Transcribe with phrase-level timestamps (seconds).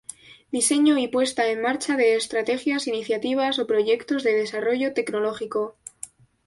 [0.49, 5.75] Diseño y puesta en marcha de estrategias, iniciativas o proyectos de Desarrollo Tecnológico.